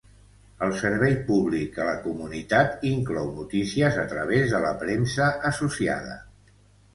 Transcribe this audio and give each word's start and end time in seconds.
El 0.67 0.71
servei 0.77 1.11
públic 1.27 1.77
a 1.83 1.85
la 1.87 1.93
comunitat 2.05 2.87
inclou 2.93 3.29
noticies 3.35 4.01
a 4.05 4.07
través 4.15 4.49
de 4.55 4.63
la 4.65 4.73
Premsa 4.85 5.29
Associada. 5.53 6.19